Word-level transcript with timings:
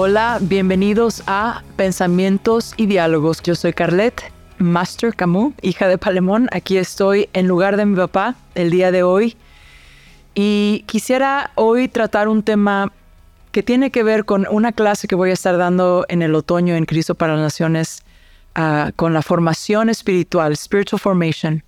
Hola, 0.00 0.38
bienvenidos 0.40 1.24
a 1.26 1.64
Pensamientos 1.74 2.72
y 2.76 2.86
Diálogos. 2.86 3.42
Yo 3.42 3.56
soy 3.56 3.72
Carlette, 3.72 4.30
Master 4.58 5.12
Camus, 5.12 5.54
hija 5.60 5.88
de 5.88 5.98
Palemón. 5.98 6.48
Aquí 6.52 6.76
estoy 6.76 7.28
en 7.32 7.48
lugar 7.48 7.76
de 7.76 7.84
mi 7.84 7.96
papá 7.96 8.36
el 8.54 8.70
día 8.70 8.92
de 8.92 9.02
hoy. 9.02 9.36
Y 10.36 10.84
quisiera 10.86 11.50
hoy 11.56 11.88
tratar 11.88 12.28
un 12.28 12.44
tema 12.44 12.92
que 13.50 13.64
tiene 13.64 13.90
que 13.90 14.04
ver 14.04 14.24
con 14.24 14.46
una 14.48 14.70
clase 14.70 15.08
que 15.08 15.16
voy 15.16 15.30
a 15.30 15.32
estar 15.32 15.58
dando 15.58 16.06
en 16.08 16.22
el 16.22 16.36
otoño 16.36 16.76
en 16.76 16.84
Cristo 16.84 17.16
para 17.16 17.32
las 17.32 17.42
Naciones 17.42 18.04
uh, 18.56 18.92
con 18.94 19.12
la 19.12 19.22
formación 19.22 19.88
espiritual, 19.88 20.56
spiritual 20.56 21.00
formation. 21.00 21.64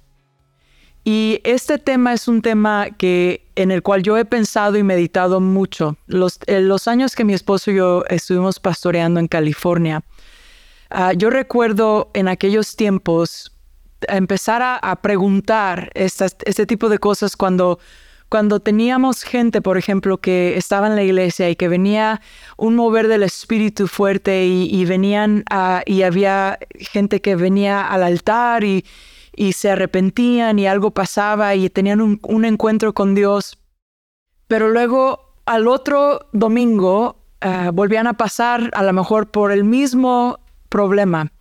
Y 1.04 1.40
este 1.44 1.78
tema 1.78 2.12
es 2.12 2.28
un 2.28 2.42
tema 2.42 2.88
que, 2.90 3.46
en 3.56 3.70
el 3.70 3.82
cual 3.82 4.02
yo 4.02 4.18
he 4.18 4.24
pensado 4.24 4.76
y 4.76 4.82
meditado 4.82 5.40
mucho. 5.40 5.96
Los, 6.06 6.38
los 6.46 6.88
años 6.88 7.16
que 7.16 7.24
mi 7.24 7.32
esposo 7.32 7.70
y 7.70 7.76
yo 7.76 8.04
estuvimos 8.08 8.60
pastoreando 8.60 9.18
en 9.18 9.26
California, 9.26 10.02
uh, 10.90 11.12
yo 11.16 11.30
recuerdo 11.30 12.10
en 12.14 12.28
aquellos 12.28 12.76
tiempos 12.76 13.52
empezar 14.08 14.62
a, 14.62 14.96
preguntar 15.02 15.90
este 15.94 16.66
tipo 16.66 16.88
de 16.88 16.98
cosas 16.98 17.36
cuando, 17.36 17.78
cuando 18.28 18.60
teníamos 18.60 19.22
gente, 19.22 19.60
por 19.60 19.76
ejemplo, 19.76 20.18
que 20.18 20.56
estaba 20.56 20.86
en 20.86 20.96
la 20.96 21.02
iglesia 21.02 21.50
y 21.50 21.56
que 21.56 21.68
venía 21.68 22.20
un 22.56 22.76
mover 22.76 23.08
del 23.08 23.22
espíritu 23.22 23.88
fuerte 23.88 24.46
y, 24.46 24.84
venían 24.84 25.44
y 25.86 26.02
había 26.02 26.58
gente 26.78 27.20
que 27.20 27.36
venía 27.36 27.86
al 27.86 28.02
altar 28.02 28.64
y 28.64 28.84
y 29.34 29.52
se 29.52 29.70
arrepentían 29.70 30.58
y 30.58 30.66
algo 30.66 30.90
pasaba 30.92 31.54
y 31.54 31.70
tenían 31.70 32.00
un, 32.00 32.44
encuentro 32.44 32.92
con 32.92 33.14
Dios. 33.14 33.58
Pero 34.46 34.68
luego 34.68 35.34
al 35.46 35.68
otro 35.68 36.28
domingo 36.32 37.16
eh, 37.40 37.70
volvían 37.72 38.06
a 38.06 38.14
pasar 38.14 38.70
a 38.74 38.82
lo 38.82 38.92
mejor 38.92 39.30
por 39.30 39.52
el 39.52 39.64
mismo 39.64 40.40
problema 40.68 41.32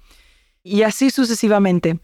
y 0.63 0.83
así 0.83 1.09
sucesivamente. 1.09 1.99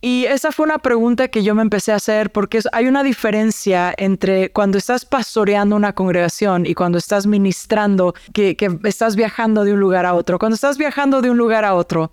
Y 0.00 0.26
esa 0.26 0.52
fue 0.52 0.66
una 0.66 0.78
pregunta 0.78 1.28
que 1.28 1.42
yo 1.42 1.54
me 1.54 1.62
empecé 1.62 1.92
a 1.92 1.96
hacer 1.96 2.30
porque 2.30 2.60
hay 2.72 2.86
una 2.86 3.02
diferencia 3.02 3.94
entre 3.96 4.52
cuando 4.52 4.76
estás 4.76 5.04
pastoreando 5.04 5.74
una 5.74 5.94
congregación 5.94 6.66
y 6.66 6.74
cuando 6.74 6.98
estás 6.98 7.26
ministrando, 7.26 8.14
que, 8.34 8.56
que 8.56 8.78
estás 8.84 9.16
viajando 9.16 9.64
de 9.64 9.72
un 9.72 9.80
lugar 9.80 10.04
a 10.04 10.14
otro. 10.14 10.38
Cuando 10.38 10.54
estás 10.54 10.76
viajando 10.76 11.22
de 11.22 11.30
un 11.30 11.38
lugar 11.38 11.64
a 11.64 11.74
otro, 11.74 12.12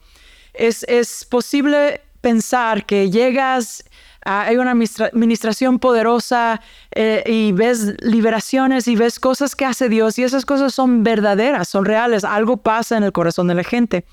es, 0.53 0.85
es 0.88 1.25
posible 1.25 2.02
pensar 2.23 2.85
que 2.85 3.11
llegas, 3.11 3.83
hay 4.21 4.55
una 4.55 4.71
administración 4.71 5.77
poderosa 5.77 6.61
eh, 6.91 7.21
y 7.27 7.52
ves 7.52 8.02
liberaciones 8.02 8.88
y 8.88 8.95
ves 8.95 9.19
cosas 9.19 9.57
que 9.57 9.66
hace 9.66 9.89
Dios 9.89 10.17
y 10.17 10.23
esas 10.23 10.45
cosas 10.45 10.73
son 10.73 11.03
verdaderas, 11.03 11.67
son 11.67 11.83
reales, 11.83 12.23
algo 12.23 12.55
pasa 12.55 12.95
en 12.95 13.03
el 13.03 13.11
corazón 13.11 13.49
de 13.49 13.55
la 13.55 13.66
gente. 13.66 14.05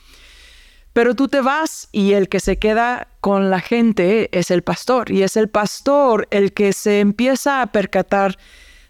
Pero 0.92 1.14
tú 1.14 1.28
te 1.28 1.40
vas 1.40 1.88
y 1.92 2.14
el 2.14 2.28
que 2.28 2.40
se 2.40 2.58
queda 2.58 3.06
con 3.20 3.48
la 3.48 3.60
gente 3.60 4.28
es 4.36 4.50
el 4.50 4.62
pastor 4.62 5.12
y 5.12 5.22
es 5.22 5.36
el 5.36 5.48
pastor 5.48 6.26
el 6.32 6.52
que 6.52 6.72
se 6.72 6.98
empieza 6.98 7.62
a 7.62 7.66
percatar 7.66 8.36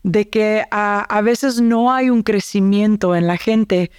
de 0.02 0.30
que 0.30 0.64
a, 0.70 1.20
veces 1.22 1.60
no 1.60 1.92
hay 1.92 2.08
un 2.08 2.22
crecimiento 2.22 3.14
en 3.14 3.26
la 3.26 3.36
gente 3.36 3.91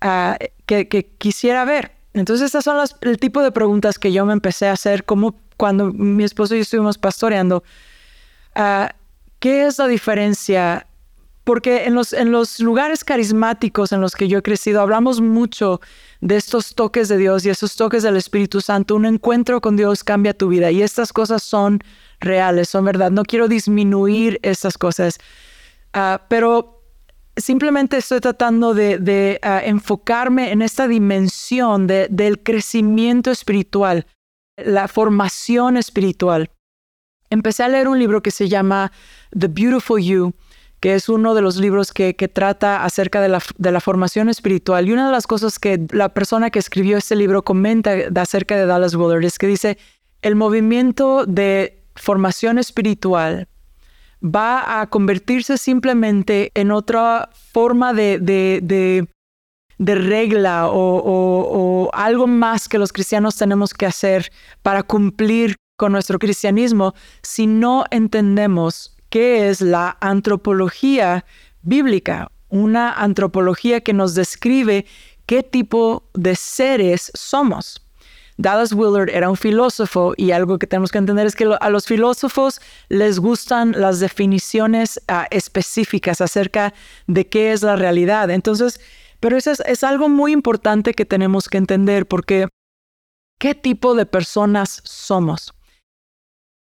ah, 0.00 0.38
que 0.66 1.10
quisiera 1.18 1.64
ver. 1.64 1.97
Entonces, 2.14 2.46
estas 2.46 2.64
son 2.64 2.76
las, 2.76 2.96
el 3.02 3.18
tipo 3.18 3.42
de 3.42 3.52
preguntas 3.52 3.98
que 3.98 4.12
yo 4.12 4.24
me 4.24 4.32
empecé 4.32 4.68
a 4.68 4.72
hacer 4.72 5.04
como 5.04 5.34
cuando 5.56 5.92
mi 5.92 6.24
esposo 6.24 6.54
y 6.54 6.58
yo 6.58 6.62
estuvimos 6.62 6.98
pastoreando. 6.98 7.62
Ah, 8.54 8.94
¿Qué 9.38 9.66
es 9.66 9.78
la 9.78 9.86
diferencia? 9.86 10.86
Porque 11.44 11.84
en 11.84 11.94
los, 11.94 12.12
en 12.12 12.32
los 12.32 12.60
lugares 12.60 13.04
carismáticos 13.04 13.92
en 13.92 14.00
los 14.00 14.14
que 14.14 14.28
yo 14.28 14.38
he 14.38 14.42
crecido, 14.42 14.80
hablamos 14.80 15.20
mucho 15.20 15.80
de 16.20 16.36
estos 16.36 16.74
toques 16.74 17.08
de 17.08 17.16
Dios 17.16 17.44
y 17.44 17.50
estos 17.50 17.76
toques 17.76 18.02
del 18.02 18.16
Espíritu 18.16 18.60
Santo. 18.60 18.96
Un 18.96 19.06
encuentro 19.06 19.60
con 19.60 19.76
Dios 19.76 20.04
cambia 20.04 20.34
tu 20.34 20.48
vida 20.48 20.70
y 20.70 20.82
estas 20.82 21.12
cosas 21.12 21.42
son 21.42 21.80
reales, 22.20 22.68
son 22.68 22.84
verdad. 22.84 23.10
No 23.10 23.22
quiero 23.22 23.48
disminuir 23.48 24.40
estas 24.42 24.76
cosas, 24.76 25.18
uh, 25.94 26.18
pero 26.28 26.77
simplemente 27.38 27.96
estoy 27.96 28.20
tratando 28.20 28.74
de, 28.74 29.38
ah, 29.42 29.60
enfocarme 29.64 30.52
en 30.52 30.62
esta 30.62 30.88
dimensión 30.88 31.86
del 31.86 32.42
crecimiento 32.42 33.30
espiritual, 33.30 34.06
la 34.56 34.88
formación 34.88 35.76
espiritual. 35.76 36.50
Empecé 37.30 37.62
a 37.62 37.68
leer 37.68 37.88
un 37.88 37.98
libro 37.98 38.22
que 38.22 38.30
se 38.30 38.48
llama 38.48 38.92
The 39.38 39.48
Beautiful 39.48 40.02
You, 40.02 40.34
que 40.80 40.94
es 40.94 41.08
uno 41.08 41.34
de 41.34 41.42
los 41.42 41.56
libros 41.56 41.92
que, 41.92 42.14
trata 42.32 42.84
acerca 42.84 43.20
de 43.20 43.28
la, 43.28 43.80
formación 43.80 44.28
espiritual. 44.28 44.88
Y 44.88 44.92
una 44.92 45.06
de 45.06 45.12
las 45.12 45.26
cosas 45.26 45.58
que 45.58 45.86
la 45.90 46.10
persona 46.10 46.50
que 46.50 46.58
escribió 46.58 46.96
este 46.96 47.16
libro 47.16 47.42
comenta 47.42 47.94
acerca 48.16 48.56
de 48.56 48.66
Dallas 48.66 48.94
Willard 48.94 49.24
es 49.24 49.38
que 49.38 49.46
dice, 49.46 49.78
el 50.22 50.36
movimiento 50.36 51.24
de 51.26 51.84
formación 51.96 52.58
espiritual 52.58 53.48
va 54.22 54.80
a 54.80 54.86
convertirse 54.88 55.58
simplemente 55.58 56.50
en 56.54 56.70
otra 56.70 57.30
forma 57.52 57.92
de, 57.92 59.06
regla 59.78 60.68
o, 60.70 61.90
algo 61.92 62.26
más 62.26 62.68
que 62.68 62.78
los 62.78 62.92
cristianos 62.92 63.36
tenemos 63.36 63.72
que 63.72 63.86
hacer 63.86 64.30
para 64.62 64.82
cumplir 64.82 65.56
con 65.76 65.92
nuestro 65.92 66.18
cristianismo 66.18 66.94
si 67.22 67.46
no 67.46 67.84
entendemos 67.90 68.96
qué 69.10 69.48
es 69.48 69.60
la 69.60 69.96
antropología 70.00 71.24
bíblica, 71.62 72.30
una 72.48 72.92
antropología 72.92 73.80
que 73.80 73.92
nos 73.92 74.14
describe 74.14 74.86
qué 75.26 75.42
tipo 75.42 76.10
de 76.14 76.34
seres 76.34 77.12
somos. 77.14 77.87
Dallas 78.38 78.72
Willard 78.72 79.10
era 79.10 79.28
un 79.28 79.36
filósofo 79.36 80.14
y 80.16 80.30
algo 80.30 80.58
que 80.58 80.68
tenemos 80.68 80.92
que 80.92 80.98
entender 80.98 81.26
es 81.26 81.34
que 81.34 81.52
a 81.60 81.70
los 81.70 81.86
filósofos 81.86 82.60
les 82.88 83.18
gustan 83.18 83.72
las 83.72 83.98
definiciones 83.98 85.00
ah, 85.08 85.26
específicas 85.32 86.20
acerca 86.20 86.72
de 87.08 87.26
qué 87.26 87.52
es 87.52 87.62
la 87.62 87.74
realidad. 87.74 88.30
Entonces, 88.30 88.80
pero 89.18 89.36
eso 89.36 89.50
es, 89.50 89.82
algo 89.82 90.08
muy 90.08 90.30
importante 90.30 90.94
que 90.94 91.04
tenemos 91.04 91.48
que 91.48 91.58
entender 91.58 92.06
porque 92.06 92.46
¿qué 93.40 93.56
tipo 93.56 93.96
de 93.96 94.06
personas 94.06 94.82
somos? 94.84 95.52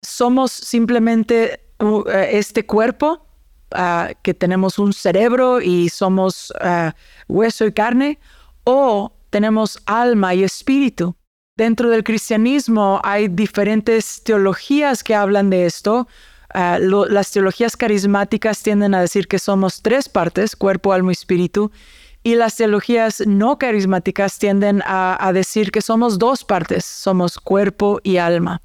¿Somos 0.04 0.50
simplemente 0.50 1.64
uh, 1.78 2.02
este 2.08 2.66
cuerpo 2.66 3.24
ah, 3.70 4.10
que 4.24 4.34
tenemos 4.34 4.80
un 4.80 4.92
cerebro 4.92 5.60
y 5.60 5.90
somos 5.90 6.52
ah, 6.60 6.96
hueso 7.28 7.66
y 7.66 7.72
carne? 7.72 8.18
¿O 8.64 9.12
tenemos 9.30 9.80
alma 9.86 10.34
y 10.34 10.42
espíritu? 10.42 11.14
Dentro 11.56 11.90
del 11.90 12.02
cristianismo 12.02 12.98
hay 13.04 13.28
diferentes 13.28 14.22
teologías 14.24 15.04
que 15.04 15.14
hablan 15.14 15.50
de 15.50 15.66
esto. 15.66 16.08
Ah, 16.54 16.78
las 16.80 17.30
teologías 17.30 17.76
carismáticas 17.76 18.62
tienden 18.62 18.94
a 18.94 19.02
decir 19.02 19.28
que 19.28 19.38
somos 19.38 19.82
tres 19.82 20.08
partes, 20.08 20.56
cuerpo, 20.56 20.94
alma 20.94 21.10
y 21.10 21.12
espíritu, 21.12 21.70
y 22.22 22.36
las 22.36 22.56
teologías 22.56 23.22
no 23.26 23.58
carismáticas 23.58 24.38
tienden 24.38 24.82
a, 24.86 25.30
decir 25.34 25.72
que 25.72 25.82
somos 25.82 26.18
dos 26.18 26.42
partes, 26.42 26.86
somos 26.86 27.38
cuerpo 27.38 28.00
y 28.02 28.16
alma. 28.16 28.62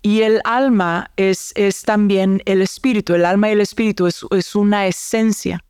Y 0.00 0.22
el 0.22 0.40
alma 0.44 1.10
es, 1.16 1.52
también 1.84 2.40
el 2.44 2.62
espíritu, 2.62 3.14
el 3.14 3.24
alma 3.24 3.48
y 3.48 3.52
el 3.52 3.60
espíritu 3.60 4.06
es, 4.06 4.24
es 4.30 4.54
una 4.54 4.86
esencia. 4.86 5.64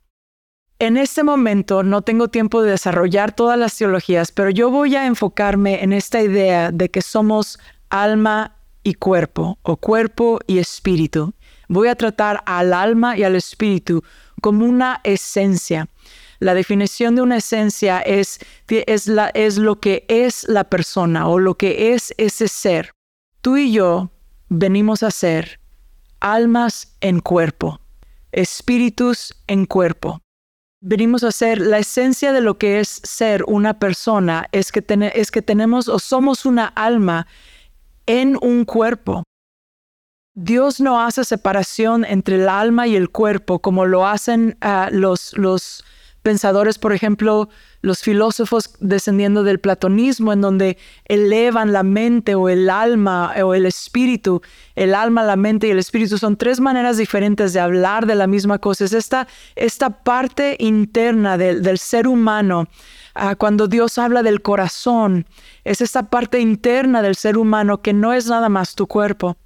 En 0.83 0.97
este 0.97 1.23
momento 1.23 1.85
no 1.85 2.03
tengo 2.03 2.27
tiempo 2.27 2.61
de 2.61 2.73
desarrollar 2.73 3.37
todas 3.37 3.57
las 3.57 3.77
teologías, 3.79 4.33
pero 4.33 4.51
yo 4.51 4.69
voy 4.69 4.97
a 4.97 5.07
enfocarme 5.07 5.85
en 5.85 5.93
esta 5.93 6.21
idea 6.21 6.73
de 6.73 6.91
que 6.91 7.03
somos 7.03 7.61
alma 7.89 8.57
y 8.83 8.95
cuerpo, 8.95 9.61
o 9.63 9.77
cuerpo 9.77 10.41
y 10.49 10.59
espíritu. 10.59 11.35
Voy 11.69 11.87
a 11.87 11.95
tratar 11.95 12.43
al 12.47 12.73
alma 12.73 13.17
y 13.17 13.23
al 13.23 13.37
espíritu 13.37 14.03
como 14.41 14.65
una 14.65 15.01
esencia. 15.05 15.89
La 16.41 16.53
definición 16.53 17.15
de 17.15 17.23
una 17.23 17.37
esencia 17.37 18.01
es, 18.01 18.41
es, 18.67 19.09
es 19.35 19.59
lo 19.59 19.79
que 19.79 20.05
es 20.09 20.49
la 20.49 20.65
persona 20.65 21.29
o 21.29 21.39
lo 21.39 21.55
que 21.55 21.95
es 21.95 22.13
ese 22.19 22.49
ser. 22.49 22.91
Tú 23.41 23.57
y 23.57 23.71
yo 23.71 24.11
venimos 24.49 25.05
a 25.05 25.13
ser 25.13 25.61
almas 26.19 26.97
en 27.01 27.21
cuerpo, 27.21 27.81
espíritus 28.33 29.33
en 29.47 29.67
cuerpo 29.67 30.22
venimos 30.83 31.23
a 31.23 31.31
ser 31.31 31.61
la 31.61 31.79
esencia 31.79 32.33
de 32.33 32.41
lo 32.41 32.59
que 32.59 32.81
es 32.81 33.01
ser 33.05 33.45
una 33.47 33.79
persona, 33.79 34.49
es 34.53 34.73
que, 34.73 34.85
es 35.15 35.31
que 35.31 35.41
tenemos 35.41 35.89
o 35.89 35.99
somos 35.99 36.45
una 36.45 36.67
alma 36.67 37.27
en 38.07 38.37
un 38.43 38.65
cuerpo. 38.65 39.23
Dios 40.35 40.81
no 40.81 41.01
hace 41.01 41.25
separación 41.25 42.05
entre 42.05 42.37
el 42.37 42.49
alma 42.49 42.87
y 42.87 42.97
el 42.97 43.11
cuerpo 43.11 43.61
como 43.61 43.87
lo 43.87 44.07
hacen 44.07 44.57
ah, 44.61 44.89
los, 44.91 45.37
los 45.37 45.85
pensadores, 46.23 46.79
por 46.79 46.93
ejemplo, 46.93 47.49
los 47.81 48.01
filósofos 48.01 48.75
descendiendo 48.81 49.43
del 49.43 49.59
platonismo, 49.59 50.33
en 50.33 50.41
donde 50.41 50.79
elevan 51.07 51.73
la 51.73 51.83
mente 51.83 52.35
o 52.35 52.49
el 52.49 52.71
alma 52.71 53.35
o 53.43 53.55
el 53.55 53.67
espíritu. 53.67 54.41
El 54.77 54.95
alma, 54.95 55.25
la 55.25 55.37
mente 55.37 55.67
y 55.67 55.71
el 55.71 55.79
espíritu 55.79 56.19
son 56.19 56.37
tres 56.37 56.61
maneras 56.61 56.97
diferentes 56.97 57.53
de 57.53 57.61
hablar 57.61 58.07
de 58.07 58.15
la 58.15 58.27
misma 58.27 58.59
cosa. 58.59 58.85
Es 58.85 58.93
esta, 58.93 59.27
esta 59.57 59.91
parte 59.91 60.57
interna 60.61 61.37
del, 61.37 61.63
del 61.63 61.79
ser 61.79 62.07
humano. 62.07 62.69
Ah, 63.15 63.35
cuando 63.35 63.69
Dios 63.69 63.99
habla 63.99 64.23
del 64.23 64.41
corazón, 64.41 65.27
es 65.65 65.81
esta 65.83 66.09
parte 66.09 66.41
interna 66.41 67.03
del 67.03 67.17
ser 67.17 67.37
humano 67.37 67.83
que 67.83 67.93
no 67.93 68.13
es 68.13 68.27
nada 68.27 68.49
más 68.49 68.75
tu 68.75 68.87
cuerpo. 68.87 69.37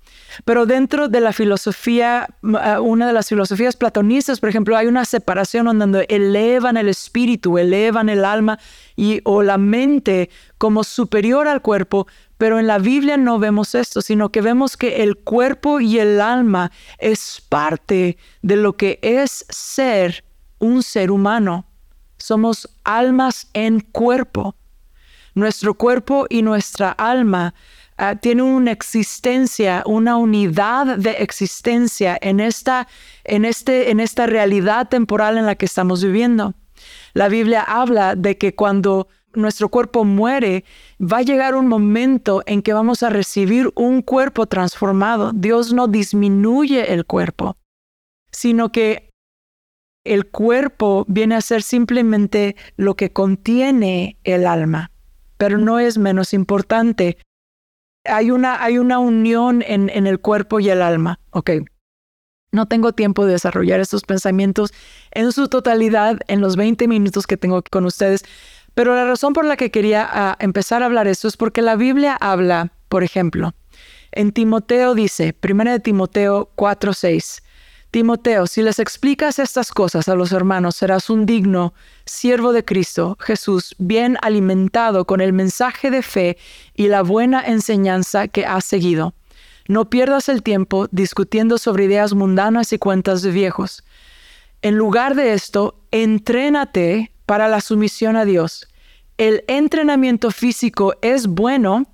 Pero 0.44 0.66
dentro 0.66 1.08
de 1.08 1.20
la 1.20 1.32
filosofía, 1.32 2.28
una 2.42 3.06
de 3.06 3.12
las 3.12 3.28
filosofías 3.28 3.76
platonistas, 3.76 4.40
por 4.40 4.48
ejemplo, 4.48 4.76
hay 4.76 4.86
una 4.86 5.04
separación 5.04 5.78
donde 5.78 6.06
elevan 6.08 6.76
el 6.76 6.88
espíritu, 6.88 7.58
elevan 7.58 8.08
el 8.08 8.24
alma 8.24 8.58
y, 8.96 9.20
o 9.24 9.42
la 9.42 9.58
mente 9.58 10.30
como 10.58 10.84
superior 10.84 11.48
al 11.48 11.62
cuerpo, 11.62 12.06
pero 12.38 12.58
en 12.58 12.66
la 12.66 12.78
Biblia 12.78 13.16
no 13.16 13.38
vemos 13.38 13.74
esto, 13.74 14.02
sino 14.02 14.30
que 14.30 14.42
vemos 14.42 14.76
que 14.76 15.02
el 15.02 15.16
cuerpo 15.16 15.80
y 15.80 15.98
el 15.98 16.20
alma 16.20 16.70
es 16.98 17.42
parte 17.48 18.18
de 18.42 18.56
lo 18.56 18.76
que 18.76 18.98
es 19.02 19.46
ser 19.48 20.24
un 20.58 20.82
ser 20.82 21.10
humano. 21.10 21.66
Somos 22.18 22.68
almas 22.84 23.48
en 23.52 23.80
cuerpo. 23.80 24.54
Nuestro 25.34 25.74
cuerpo 25.74 26.26
y 26.30 26.42
nuestra 26.42 26.90
alma 26.92 27.54
Ah, 27.98 28.16
tiene 28.16 28.42
una 28.42 28.72
existencia, 28.72 29.82
una 29.86 30.18
unidad 30.18 30.98
de 30.98 31.12
existencia 31.12 32.18
en 32.20 32.40
esta, 32.40 32.88
en, 33.24 33.46
este, 33.46 33.90
en 33.90 34.00
esta 34.00 34.26
realidad 34.26 34.88
temporal 34.88 35.38
en 35.38 35.46
la 35.46 35.54
que 35.54 35.64
estamos 35.64 36.04
viviendo. 36.04 36.54
La 37.14 37.28
Biblia 37.28 37.62
habla 37.62 38.14
de 38.14 38.36
que 38.36 38.54
cuando 38.54 39.08
nuestro 39.32 39.70
cuerpo 39.70 40.04
muere, 40.04 40.64
va 41.00 41.18
a 41.18 41.22
llegar 41.22 41.54
un 41.54 41.68
momento 41.68 42.42
en 42.46 42.62
que 42.62 42.74
vamos 42.74 43.02
a 43.02 43.10
recibir 43.10 43.70
un 43.74 44.02
cuerpo 44.02 44.46
transformado. 44.46 45.32
Dios 45.34 45.72
no 45.72 45.88
disminuye 45.88 46.92
el 46.92 47.06
cuerpo, 47.06 47.56
sino 48.30 48.72
que 48.72 49.10
el 50.04 50.26
cuerpo 50.26 51.04
viene 51.08 51.34
a 51.34 51.40
ser 51.40 51.62
simplemente 51.62 52.56
lo 52.76 52.94
que 52.94 53.12
contiene 53.12 54.18
el 54.24 54.46
alma, 54.46 54.90
pero 55.36 55.58
no 55.58 55.78
es 55.78 55.98
menos 55.98 56.32
importante 56.32 57.18
hay 58.08 58.30
una, 58.30 58.62
hay 58.62 58.78
una 58.78 58.98
unión 58.98 59.62
en, 59.66 59.90
en 59.90 60.06
el 60.06 60.20
cuerpo 60.20 60.60
y 60.60 60.68
el 60.70 60.82
alma. 60.82 61.20
Ok. 61.30 61.50
No 62.52 62.66
tengo 62.66 62.92
tiempo 62.92 63.26
de 63.26 63.32
desarrollar 63.32 63.80
estos 63.80 64.02
pensamientos 64.02 64.72
en 65.10 65.32
su 65.32 65.48
totalidad 65.48 66.18
en 66.28 66.40
los 66.40 66.56
20 66.56 66.88
minutos 66.88 67.26
que 67.26 67.36
tengo 67.36 67.62
con 67.70 67.84
ustedes, 67.84 68.24
pero 68.74 68.94
la 68.94 69.04
razón 69.04 69.32
por 69.32 69.44
la 69.44 69.56
que 69.56 69.70
quería 69.70 70.08
ah, 70.10 70.36
empezar 70.38 70.82
a 70.82 70.86
hablar 70.86 71.06
esto 71.06 71.28
es 71.28 71.36
porque 71.36 71.62
la 71.62 71.76
Biblia 71.76 72.16
habla, 72.18 72.72
por 72.88 73.02
ejemplo, 73.02 73.54
en 74.12 74.32
Timoteo 74.32 74.94
dice, 74.94 75.36
1 75.42 75.64
de 75.72 75.80
Timoteo 75.80 76.50
4:6, 76.56 77.42
Timoteo, 77.96 78.46
si 78.46 78.60
les 78.60 78.78
explicas 78.78 79.38
estas 79.38 79.72
cosas 79.72 80.06
a 80.06 80.14
los 80.14 80.30
hermanos, 80.30 80.76
serás 80.76 81.08
un 81.08 81.24
digno 81.24 81.72
siervo 82.04 82.52
de 82.52 82.62
Cristo 82.62 83.16
Jesús, 83.18 83.74
bien 83.78 84.18
alimentado 84.20 85.06
con 85.06 85.22
el 85.22 85.32
mensaje 85.32 85.90
de 85.90 86.02
fe 86.02 86.36
y 86.74 86.88
la 86.88 87.00
buena 87.00 87.40
enseñanza 87.40 88.28
que 88.28 88.44
has 88.44 88.66
seguido. 88.66 89.14
No 89.66 89.88
pierdas 89.88 90.28
el 90.28 90.42
tiempo 90.42 90.88
discutiendo 90.90 91.56
sobre 91.56 91.84
ideas 91.84 92.12
mundanas 92.12 92.70
y 92.74 92.78
cuentas 92.78 93.22
de 93.22 93.30
viejos. 93.30 93.82
En 94.60 94.76
lugar 94.76 95.14
de 95.14 95.32
esto, 95.32 95.80
entrénate 95.90 97.12
para 97.24 97.48
la 97.48 97.62
sumisión 97.62 98.16
a 98.16 98.26
Dios. 98.26 98.68
El 99.16 99.42
entrenamiento 99.48 100.30
físico 100.32 100.92
es 101.00 101.28
bueno, 101.28 101.86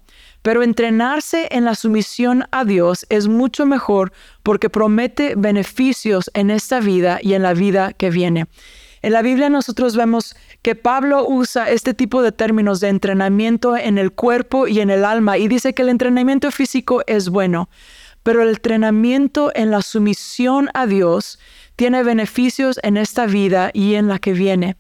pero 0.43 0.63
entrenarse 0.63 1.49
en 1.51 1.65
la 1.65 1.75
sumisión 1.75 2.45
a 2.51 2.65
Dios 2.65 3.07
es 3.09 3.29
mucho 3.29 3.65
mejor 3.65 4.13
porque 4.43 4.69
promete 4.69 5.35
beneficios 5.37 6.31
en 6.35 6.51
esta 6.51 6.81
vida 6.81 7.19
y 7.23 7.35
en 7.35 7.43
la 7.43 7.55
vida 7.55 7.93
que 7.93 8.11
viene. 8.11 8.47
En 9.03 9.13
la 9.13 9.23
Biblia 9.23 9.49
nosotros 9.49 9.97
vemos 9.97 10.37
que 10.63 10.77
Pablo 10.77 11.27
usa 11.27 11.71
este 11.71 11.93
tipo 11.93 12.23
de 12.23 12.31
términos 12.31 12.79
de 12.79 12.89
entrenamiento 12.89 13.77
en 13.77 13.99
el 13.99 14.13
cuerpo 14.13 14.69
y 14.69 14.81
en 14.81 14.91
el 14.91 15.05
alma 15.05 15.39
y 15.39 15.49
dice 15.49 15.75
que 15.75 15.83
el 15.83 15.89
entrenamiento 15.89 16.53
físico 16.53 17.03
es 17.09 17.29
bueno, 17.29 17.69
pero 18.23 18.43
el 18.43 18.51
entrenamiento 18.51 19.51
en 19.55 19.73
la 19.73 19.83
sumisión 19.83 20.69
a 20.75 20.87
Dios 20.87 21.41
tiene 21.75 22.05
beneficios 22.05 22.79
en 22.85 22.97
esta 22.97 23.27
vida 23.27 23.71
y 23.75 23.95
en 23.95 24.07
la 24.07 24.21
que 24.21 24.35
viene. 24.35 24.77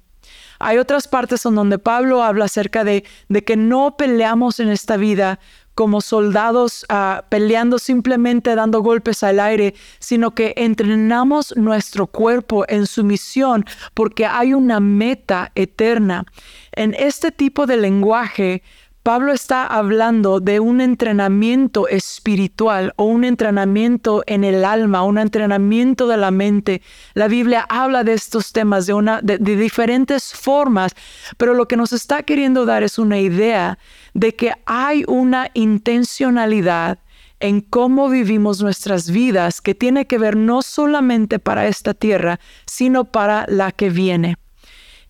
Hay 0.62 0.78
otras 0.78 1.08
partes 1.08 1.44
en 1.44 1.56
donde 1.56 1.78
Pablo 1.78 2.22
habla 2.22 2.44
acerca 2.44 2.84
de, 2.84 3.04
que 3.44 3.56
no 3.56 3.96
peleamos 3.96 4.60
en 4.60 4.68
esta 4.68 4.96
vida 4.96 5.40
como 5.74 6.00
soldados 6.00 6.84
ah, 6.88 7.24
peleando 7.30 7.78
simplemente 7.78 8.54
dando 8.54 8.80
golpes 8.80 9.22
al 9.22 9.40
aire, 9.40 9.74
sino 9.98 10.32
que 10.32 10.54
entrenamos 10.56 11.56
nuestro 11.56 12.06
cuerpo 12.06 12.64
en 12.68 12.86
su 12.86 13.02
misión 13.02 13.64
porque 13.94 14.26
hay 14.26 14.54
una 14.54 14.80
meta 14.80 15.50
eterna. 15.54 16.26
En 16.72 16.94
este 16.94 17.32
tipo 17.32 17.66
de 17.66 17.78
lenguaje, 17.78 18.62
Pablo 19.02 19.32
está 19.32 19.66
hablando 19.66 20.38
de 20.38 20.60
un 20.60 20.80
entrenamiento 20.80 21.88
espiritual 21.88 22.92
o 22.94 23.04
un 23.06 23.24
entrenamiento 23.24 24.22
en 24.26 24.44
el 24.44 24.64
alma, 24.64 25.02
un 25.02 25.18
entrenamiento 25.18 26.06
de 26.06 26.16
la 26.16 26.30
mente. 26.30 26.82
La 27.14 27.26
Biblia 27.26 27.66
habla 27.68 28.04
de 28.04 28.12
estos 28.12 28.52
temas 28.52 28.86
de, 28.86 28.94
una, 28.94 29.20
diferentes 29.20 30.32
formas, 30.32 30.92
pero 31.36 31.52
lo 31.54 31.66
que 31.66 31.76
nos 31.76 31.92
está 31.92 32.22
queriendo 32.22 32.64
dar 32.64 32.84
es 32.84 32.96
una 32.96 33.18
idea 33.18 33.76
de 34.14 34.36
que 34.36 34.52
hay 34.66 35.02
una 35.08 35.50
intencionalidad 35.54 37.00
en 37.40 37.60
cómo 37.60 38.08
vivimos 38.08 38.62
nuestras 38.62 39.10
vidas 39.10 39.60
que 39.60 39.74
tiene 39.74 40.06
que 40.06 40.18
ver 40.18 40.36
no 40.36 40.62
solamente 40.62 41.40
para 41.40 41.66
esta 41.66 41.92
tierra, 41.92 42.38
sino 42.66 43.04
para 43.06 43.46
la 43.48 43.72
que 43.72 43.90
viene. 43.90 44.36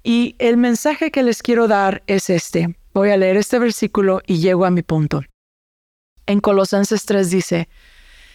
Y 0.02 0.34
el 0.38 0.56
mensaje 0.56 1.10
que 1.10 1.22
les 1.22 1.42
quiero 1.42 1.68
dar 1.68 2.02
es 2.06 2.30
este. 2.30 2.74
Voy 2.94 3.10
a 3.10 3.16
leer 3.16 3.36
este 3.36 3.58
versículo 3.58 4.20
y 4.26 4.38
llego 4.38 4.66
a 4.66 4.70
mi 4.70 4.82
punto. 4.82 5.22
En 6.26 6.40
Colosenses 6.40 7.04
3 7.06 7.30
dice, 7.30 7.68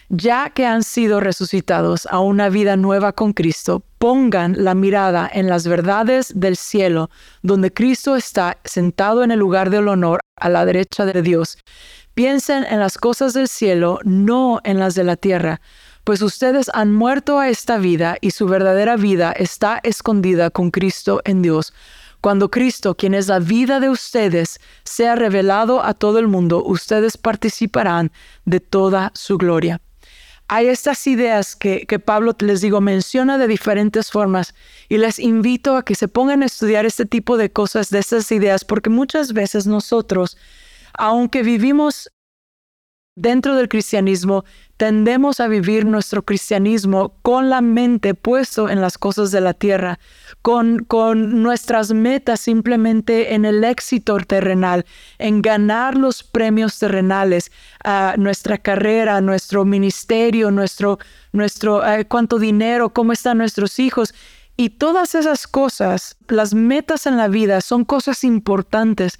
ya 0.08 0.50
que 0.50 0.66
han 0.66 0.82
sido 0.82 1.20
resucitados 1.20 2.06
a 2.06 2.18
una 2.18 2.48
vida 2.48 2.76
nueva 2.76 3.12
con 3.12 3.34
Cristo, 3.34 3.84
pongan 3.98 4.64
la 4.64 4.74
mirada 4.74 5.30
en 5.32 5.48
las 5.48 5.66
verdades 5.66 6.32
del 6.34 6.56
cielo, 6.56 7.10
donde 7.42 7.72
Cristo 7.72 8.16
está 8.16 8.58
sentado 8.64 9.22
en 9.22 9.30
el 9.30 9.38
lugar 9.38 9.70
del 9.70 9.88
honor 9.88 10.20
a 10.36 10.48
la 10.48 10.64
derecha 10.64 11.04
de 11.04 11.22
Dios. 11.22 11.58
Piensen 12.14 12.64
en 12.64 12.80
las 12.80 12.98
cosas 12.98 13.34
del 13.34 13.48
cielo, 13.48 14.00
no 14.02 14.60
en 14.64 14.78
las 14.78 14.94
de 14.94 15.04
la 15.04 15.16
tierra, 15.16 15.60
pues 16.02 16.22
ustedes 16.22 16.70
han 16.72 16.92
muerto 16.92 17.38
a 17.38 17.48
esta 17.48 17.76
vida 17.76 18.16
y 18.20 18.30
su 18.30 18.46
verdadera 18.46 18.96
vida 18.96 19.30
está 19.32 19.78
escondida 19.82 20.50
con 20.50 20.70
Cristo 20.70 21.20
en 21.24 21.42
Dios. 21.42 21.74
Cuando 22.20 22.50
Cristo, 22.50 22.96
quien 22.96 23.14
es 23.14 23.28
la 23.28 23.38
vida 23.38 23.78
de 23.80 23.90
ustedes, 23.90 24.60
sea 24.84 25.14
revelado 25.14 25.84
a 25.84 25.94
todo 25.94 26.18
el 26.18 26.26
mundo, 26.26 26.64
ustedes 26.64 27.16
participarán 27.16 28.10
de 28.44 28.60
toda 28.60 29.12
su 29.14 29.38
gloria. 29.38 29.80
Hay 30.50 30.66
estas 30.66 31.06
ideas 31.06 31.54
que, 31.54 31.84
Pablo, 32.04 32.34
les 32.40 32.62
digo, 32.62 32.80
menciona 32.80 33.36
de 33.36 33.46
diferentes 33.46 34.10
formas 34.10 34.54
y 34.88 34.96
les 34.96 35.18
invito 35.18 35.76
a 35.76 35.84
que 35.84 35.94
se 35.94 36.08
pongan 36.08 36.42
a 36.42 36.46
estudiar 36.46 36.86
este 36.86 37.04
tipo 37.04 37.36
de 37.36 37.52
cosas, 37.52 37.90
de 37.90 37.98
estas 37.98 38.32
ideas, 38.32 38.64
porque 38.64 38.88
muchas 38.88 39.34
veces 39.34 39.66
nosotros, 39.66 40.38
aunque 40.94 41.42
vivimos 41.42 42.10
dentro 43.20 43.56
del 43.56 43.68
cristianismo, 43.68 44.44
tendemos 44.76 45.40
a 45.40 45.48
vivir 45.48 45.84
nuestro 45.84 46.22
cristianismo 46.22 47.14
con 47.22 47.50
la 47.50 47.60
mente 47.60 48.14
puesto 48.14 48.68
en 48.68 48.80
las 48.80 48.96
cosas 48.96 49.32
de 49.32 49.40
la 49.40 49.52
tierra, 49.52 49.98
con, 50.40 50.84
con 50.84 51.42
nuestras 51.42 51.92
metas 51.92 52.40
simplemente 52.40 53.34
en 53.34 53.44
el 53.44 53.64
éxito 53.64 54.16
terrenal, 54.18 54.86
en 55.18 55.42
ganar 55.42 55.96
los 55.96 56.22
premios 56.22 56.78
terrenales, 56.78 57.50
a 57.84 58.14
nuestra 58.16 58.58
carrera, 58.58 59.20
nuestro 59.20 59.64
ministerio, 59.64 60.52
nuestro, 60.52 60.98
nuestro 61.32 61.84
eh, 61.84 62.04
cuánto 62.04 62.38
dinero, 62.38 62.90
cómo 62.90 63.12
están 63.12 63.38
nuestros 63.38 63.80
hijos. 63.80 64.14
Y 64.56 64.70
todas 64.70 65.14
esas 65.14 65.46
cosas, 65.46 66.16
las 66.28 66.54
metas 66.54 67.06
en 67.06 67.16
la 67.16 67.28
vida 67.28 67.60
son 67.60 67.84
cosas 67.84 68.24
importantes, 68.24 69.18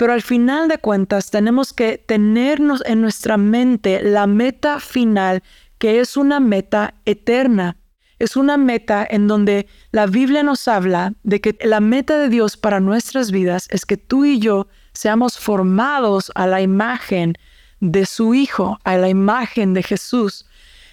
pero 0.00 0.14
al 0.14 0.22
final 0.22 0.66
de 0.68 0.78
cuentas 0.78 1.30
tenemos 1.30 1.74
que 1.74 1.98
tenernos 1.98 2.82
en 2.86 3.02
nuestra 3.02 3.36
mente 3.36 4.02
la 4.02 4.26
meta 4.26 4.80
final, 4.80 5.42
que 5.76 6.00
es 6.00 6.16
una 6.16 6.40
meta 6.40 6.94
eterna. 7.04 7.76
Es 8.18 8.34
una 8.34 8.56
meta 8.56 9.06
en 9.10 9.28
donde 9.28 9.66
la 9.92 10.06
Biblia 10.06 10.42
nos 10.42 10.66
habla 10.68 11.12
de 11.22 11.42
que 11.42 11.58
la 11.60 11.80
meta 11.80 12.18
de 12.18 12.30
Dios 12.30 12.56
para 12.56 12.80
nuestras 12.80 13.30
vidas 13.30 13.66
es 13.68 13.84
que 13.84 13.98
tú 13.98 14.24
y 14.24 14.38
yo 14.38 14.68
seamos 14.94 15.38
formados 15.38 16.32
a 16.34 16.46
la 16.46 16.62
imagen 16.62 17.34
de 17.80 18.06
su 18.06 18.32
Hijo, 18.32 18.78
a 18.84 18.96
la 18.96 19.10
imagen 19.10 19.74
de 19.74 19.82
Jesús. 19.82 20.46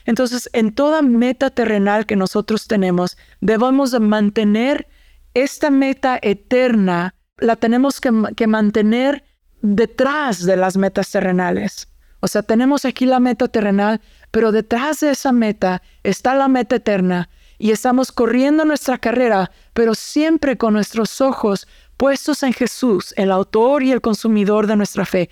Entonces, 0.04 0.50
en 0.52 0.76
toda 0.76 1.02
meta 1.02 1.50
terrenal 1.50 2.08
que 2.08 2.18
nosotros 2.18 2.68
tenemos, 2.68 3.18
debemos 3.40 3.92
de 3.92 4.02
mantener 4.02 4.86
esta 5.34 5.70
meta 5.70 6.20
eterna 6.22 7.14
la 7.38 7.56
tenemos 7.56 8.02
que, 8.02 8.48
mantener 8.48 9.24
detrás 9.62 10.46
de 10.46 10.58
las 10.58 10.78
metas 10.78 11.12
terrenales. 11.12 11.88
O 12.20 12.28
sea, 12.28 12.42
tenemos 12.44 12.86
aquí 12.86 13.06
la 13.06 13.20
meta 13.20 13.48
terrenal, 13.48 14.02
pero 14.32 14.52
detrás 14.52 15.02
de 15.02 15.12
esa 15.12 15.32
meta 15.32 15.82
está 16.04 16.36
la 16.36 16.48
meta 16.48 16.78
eterna 16.78 17.30
y 17.60 17.72
estamos 17.72 18.12
corriendo 18.12 18.66
nuestra 18.66 18.98
carrera, 18.98 19.52
pero 19.74 19.96
siempre 19.96 20.58
con 20.58 20.74
nuestros 20.74 21.22
ojos 21.22 21.68
puestos 21.96 22.44
en 22.44 22.54
Jesús, 22.54 23.14
el 23.18 23.32
autor 23.32 23.84
y 23.84 23.92
el 23.92 24.02
consumidor 24.02 24.68
de 24.68 24.76
nuestra 24.76 25.06
fe, 25.06 25.30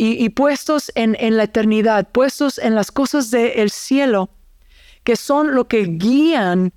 y, 0.00 0.28
puestos 0.28 0.92
en, 0.94 1.16
la 1.36 1.42
eternidad, 1.42 2.08
puestos 2.12 2.58
en 2.58 2.76
las 2.76 2.92
cosas 2.92 3.32
del 3.32 3.70
cielo, 3.70 4.30
que 5.02 5.16
son 5.16 5.56
lo 5.56 5.66
que 5.66 5.82
guían 5.84 6.72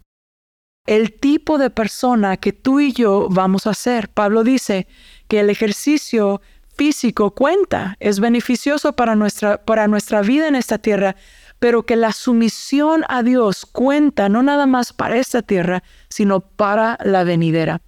el 0.86 1.14
tipo 1.14 1.58
de 1.58 1.70
persona 1.70 2.38
que 2.38 2.54
tú 2.54 2.80
y 2.80 2.92
yo 2.92 3.28
vamos 3.30 3.68
a 3.68 3.74
ser. 3.74 4.10
Pablo 4.10 4.44
dice 4.44 4.88
que 5.28 5.40
el 5.40 5.50
ejercicio 5.50 6.42
físico 6.76 7.32
cuenta, 7.32 7.96
es 8.00 8.20
beneficioso 8.20 8.94
para 8.94 9.16
nuestra, 9.16 9.64
para 9.64 9.88
nuestra 9.88 10.22
vida 10.22 10.48
en 10.48 10.56
esta 10.56 10.80
tierra, 10.80 11.16
pero 11.60 11.84
que 11.84 11.96
la 11.96 12.12
sumisión 12.12 13.04
a 13.08 13.22
Dios 13.22 13.66
cuenta 13.66 14.30
no 14.30 14.42
nada 14.42 14.66
más 14.66 14.94
para 14.94 15.18
esta 15.18 15.44
tierra, 15.44 15.84
sino 16.10 16.40
para 16.40 16.98
la 17.04 17.24
venidera. 17.24 17.82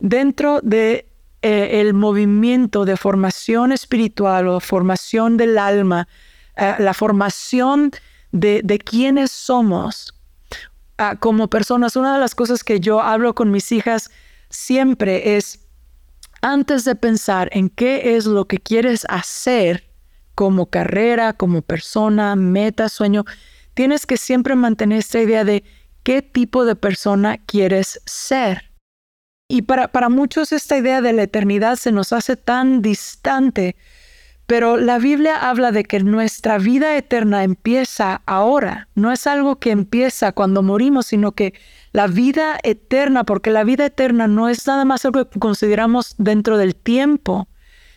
Dentro 0.00 0.60
de 0.62 1.06
eh, 1.42 1.80
el 1.80 1.92
movimiento 1.92 2.84
de 2.84 2.96
formación 2.96 3.72
espiritual 3.72 4.48
o 4.48 4.60
formación 4.60 5.36
del 5.36 5.58
alma, 5.58 6.08
eh, 6.56 6.74
la 6.78 6.94
formación 6.94 7.90
de, 8.32 8.62
de 8.64 8.78
quiénes 8.78 9.30
somos 9.30 10.17
como 11.20 11.48
personas, 11.48 11.96
una 11.96 12.14
de 12.14 12.20
las 12.20 12.34
cosas 12.34 12.64
que 12.64 12.80
yo 12.80 13.00
hablo 13.00 13.34
con 13.34 13.50
mis 13.50 13.72
hijas 13.72 14.10
siempre 14.50 15.36
es, 15.36 15.66
antes 16.42 16.84
de 16.84 16.94
pensar 16.94 17.48
en 17.52 17.68
qué 17.68 18.16
es 18.16 18.26
lo 18.26 18.46
que 18.46 18.58
quieres 18.58 19.06
hacer, 19.08 19.88
como 20.34 20.66
carrera, 20.66 21.32
como 21.32 21.62
persona, 21.62 22.36
meta, 22.36 22.88
sueño, 22.88 23.24
tienes 23.74 24.06
que 24.06 24.16
siempre 24.16 24.54
mantener 24.54 24.98
esta 24.98 25.20
idea 25.20 25.44
de 25.44 25.64
qué 26.04 26.22
tipo 26.22 26.64
de 26.64 26.76
persona 26.76 27.38
quieres 27.38 28.00
ser. 28.06 28.70
Y 29.48 29.62
para, 29.62 29.88
para 29.88 30.08
muchos 30.08 30.52
esta 30.52 30.76
idea 30.76 31.00
de 31.00 31.12
la 31.12 31.22
eternidad 31.22 31.76
se 31.76 31.90
nos 31.90 32.12
hace 32.12 32.36
tan 32.36 32.82
distante, 32.82 33.76
pero 34.48 34.78
la 34.78 34.98
Biblia 34.98 35.50
habla 35.50 35.72
de 35.72 35.84
que 35.84 36.00
nuestra 36.00 36.56
vida 36.56 36.96
eterna 36.96 37.44
empieza 37.44 38.22
ahora, 38.24 38.88
no 38.94 39.12
es 39.12 39.26
algo 39.26 39.56
que 39.56 39.70
empieza 39.70 40.32
cuando 40.32 40.62
morimos, 40.62 41.04
sino 41.04 41.32
que 41.32 41.52
la 41.92 42.06
vida 42.06 42.58
eterna, 42.62 43.24
porque 43.24 43.50
la 43.50 43.62
vida 43.62 43.84
eterna 43.84 44.26
no 44.26 44.48
es 44.48 44.66
nada 44.66 44.86
más 44.86 45.04
algo 45.04 45.28
que 45.28 45.38
consideramos 45.38 46.14
dentro 46.16 46.56
del 46.56 46.74
tiempo, 46.74 47.46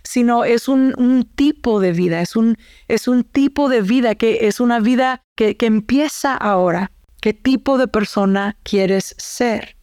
sino 0.03 0.43
es 0.43 0.67
un, 0.67 1.25
tipo 1.35 1.79
de 1.79 1.93
vida, 1.93 2.19
es 2.19 2.35
un, 2.35 2.57
es 2.89 3.07
un 3.07 3.23
tipo 3.23 3.69
de 3.69 3.81
vida 3.81 4.15
que 4.15 4.39
es 4.47 4.59
una 4.59 4.81
vida 4.81 5.23
que, 5.37 5.55
que 5.55 5.67
empieza 5.67 6.35
ahora. 6.35 6.91
¿Qué 7.21 7.33
tipo 7.33 7.77
de 7.77 7.87
persona 7.87 8.57
quieres 8.63 9.15
ser? 9.17 9.77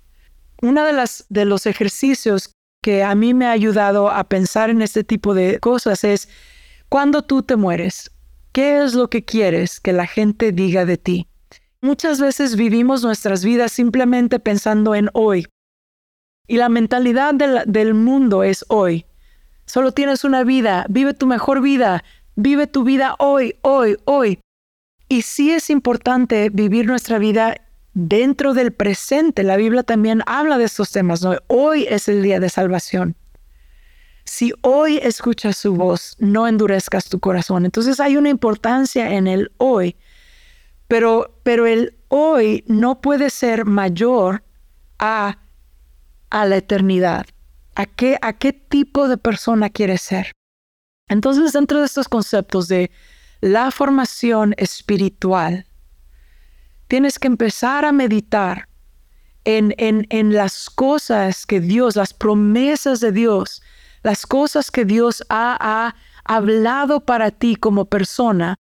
Uno 0.61 0.85
de, 0.85 0.93
las, 0.93 1.25
de 1.31 1.47
los 1.47 1.65
ejercicios 1.65 2.53
que 2.83 3.03
a 3.03 3.15
mí 3.15 3.33
me 3.33 3.47
ha 3.47 3.53
ayudado 3.53 4.11
a 4.11 4.25
pensar 4.25 4.69
en 4.69 4.83
este 4.83 5.03
tipo 5.03 5.33
de 5.33 5.59
cosas 5.61 6.05
es, 6.05 6.29
cuando 6.89 7.23
tú 7.23 7.43
te 7.43 7.57
mueres, 7.57 8.11
¿qué 8.53 8.83
es 8.83 8.95
lo 8.95 9.11
que 9.11 9.25
quieres 9.25 9.79
que 9.79 9.93
la 9.93 10.07
gente 10.07 10.53
diga 10.53 10.87
de 10.87 10.97
ti? 10.97 11.29
Muchas 11.81 12.21
veces 12.21 12.57
vivimos 12.57 13.03
nuestras 13.03 13.45
vidas 13.45 13.73
simplemente 13.73 14.41
pensando 14.41 14.95
en 14.95 15.11
hoy. 15.13 15.47
Y 16.47 16.57
la 16.57 16.69
mentalidad 16.71 17.35
del 17.35 17.95
mundo 17.95 18.43
es 18.43 18.65
hoy. 18.69 19.05
Solo 19.67 19.93
tienes 19.93 20.25
una 20.25 20.45
vida, 20.45 20.87
vive 20.89 21.13
tu 21.13 21.27
mejor 21.27 21.61
vida, 21.61 22.03
vive 22.37 22.67
tu 22.67 22.85
vida 22.85 23.17
hoy, 23.19 23.55
hoy, 23.61 23.99
hoy. 24.07 24.41
Y 25.11 25.23
sí 25.23 25.53
es 25.53 25.69
importante 25.69 26.49
vivir 26.51 26.87
nuestra 26.87 27.19
vida 27.19 27.55
dentro 27.93 28.55
del 28.55 28.73
presente. 28.73 29.43
La 29.43 29.57
Biblia 29.57 29.83
también 29.83 30.23
habla 30.27 30.57
de 30.57 30.65
estos 30.65 30.91
temas. 30.91 31.23
¿no? 31.23 31.37
Hoy 31.49 31.87
es 31.89 32.09
el 32.09 32.23
día 32.23 32.41
de 32.41 32.49
salvación. 32.49 33.15
Si 34.29 34.53
hoy 34.61 34.99
escuchas 35.03 35.57
su 35.57 35.75
voz, 35.75 36.17
no 36.19 36.47
endurezcas 36.47 37.09
tu 37.09 37.19
corazón. 37.19 37.65
Entonces 37.65 37.99
hay 38.01 38.17
una 38.17 38.29
importancia 38.29 39.15
en 39.15 39.27
el 39.27 39.51
hoy, 39.57 39.97
pero, 40.87 41.41
pero 41.43 41.67
el 41.67 41.97
hoy 42.09 42.65
no 42.67 43.01
puede 43.01 43.31
ser 43.31 43.65
mayor 43.65 44.45
a, 44.99 45.39
a 46.31 46.47
la 46.47 46.57
eternidad 46.57 47.27
a 47.79 47.87
qué, 47.87 48.19
a 48.21 48.33
qué 48.33 48.53
tipo 48.53 49.07
de 49.07 49.17
persona 49.17 49.71
quieres 49.71 50.03
ser. 50.03 50.33
Entonces, 51.09 51.53
dentro 51.53 51.79
de 51.79 51.87
estos 51.87 52.09
conceptos 52.09 52.67
de 52.67 52.91
la 53.41 53.71
formación 53.71 54.53
espiritual, 54.59 55.65
tienes 56.89 57.21
que 57.21 57.29
empezar 57.29 57.85
a 57.85 57.93
meditar 57.93 58.69
en, 59.45 59.77
en, 59.79 60.33
las 60.33 60.69
cosas 60.71 61.47
que 61.47 61.61
Dios, 61.61 61.95
las 61.95 62.13
promesas 62.13 62.99
de 62.99 63.13
Dios, 63.13 63.63
las 64.03 64.27
cosas 64.27 64.71
que 64.71 64.85
Dios 64.85 65.25
ha, 65.29 65.57
ha 65.61 65.95
hablado 66.25 67.05
para 67.05 67.31
ti 67.31 67.57
como 67.57 67.87
persona, 67.87 68.57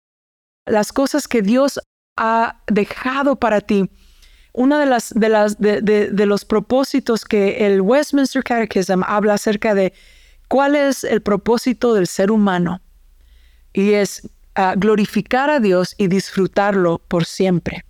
las 0.66 0.92
cosas 0.92 1.28
que 1.28 1.42
Dios 1.42 1.80
ha 2.16 2.62
dejado 2.66 3.36
para 3.36 3.60
ti 3.60 3.88
una 4.52 4.78
de 4.78 4.86
las 4.86 5.10
de 5.14 5.28
las 5.28 5.58
de, 5.58 6.26
los 6.26 6.44
propósitos 6.44 7.24
que 7.24 7.66
el 7.66 7.80
Westminster 7.80 8.42
Catechism 8.44 9.02
habla 9.04 9.34
acerca 9.34 9.74
de 9.74 9.92
cuál 10.48 10.76
es 10.76 11.04
el 11.04 11.22
propósito 11.22 11.94
del 11.94 12.06
ser 12.06 12.30
humano 12.30 12.80
y 13.72 13.92
es 13.92 14.28
ah, 14.54 14.74
glorificar 14.76 15.48
a 15.48 15.60
Dios 15.60 15.94
y 15.96 16.08
disfrutarlo 16.08 16.98
por 16.98 17.24
siempre. 17.24 17.84